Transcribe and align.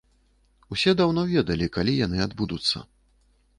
Усе 0.75 0.93
даўно 1.01 1.25
ведалі, 1.33 1.69
калі 1.77 1.93
яны 1.99 2.25
адбудуцца. 2.27 2.77